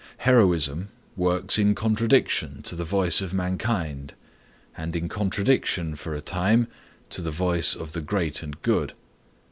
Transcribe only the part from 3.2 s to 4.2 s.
of mankind